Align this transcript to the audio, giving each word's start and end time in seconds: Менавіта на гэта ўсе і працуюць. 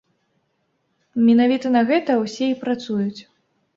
Менавіта 1.27 1.67
на 1.77 1.81
гэта 1.93 2.11
ўсе 2.23 2.45
і 2.55 2.59
працуюць. 2.67 3.21